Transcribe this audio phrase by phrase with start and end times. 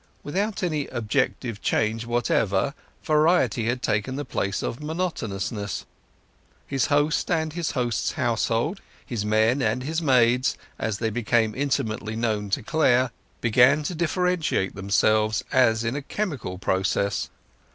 [0.23, 5.85] Without any objective change whatever, variety had taken the place of monotonousness.
[6.65, 12.15] His host and his host's household, his men and his maids, as they became intimately
[12.15, 13.11] known to Clare,
[13.41, 17.29] began to differentiate themselves as in a chemical process.